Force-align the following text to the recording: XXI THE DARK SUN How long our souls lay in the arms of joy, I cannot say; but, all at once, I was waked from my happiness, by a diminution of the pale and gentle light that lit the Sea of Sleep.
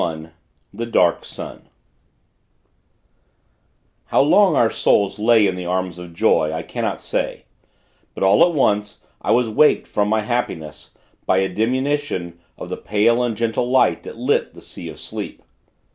XXI 0.01 0.31
THE 0.73 0.87
DARK 0.87 1.25
SUN 1.25 1.61
How 4.05 4.19
long 4.21 4.55
our 4.55 4.71
souls 4.71 5.19
lay 5.19 5.45
in 5.45 5.55
the 5.55 5.67
arms 5.67 5.99
of 5.99 6.15
joy, 6.15 6.51
I 6.51 6.63
cannot 6.63 6.99
say; 6.99 7.45
but, 8.15 8.23
all 8.23 8.43
at 8.43 8.55
once, 8.55 9.01
I 9.21 9.29
was 9.29 9.47
waked 9.47 9.85
from 9.85 10.07
my 10.09 10.21
happiness, 10.21 10.97
by 11.27 11.37
a 11.37 11.47
diminution 11.49 12.39
of 12.57 12.69
the 12.69 12.77
pale 12.77 13.21
and 13.21 13.37
gentle 13.37 13.69
light 13.69 14.01
that 14.01 14.17
lit 14.17 14.55
the 14.55 14.63
Sea 14.63 14.89
of 14.89 14.99
Sleep. 14.99 15.43